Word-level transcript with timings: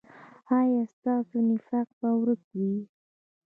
ایا 0.59 0.81
ستاسو 0.93 1.37
نفاق 1.49 1.87
به 1.99 2.09
ورک 2.21 2.43
وي؟ 2.57 2.73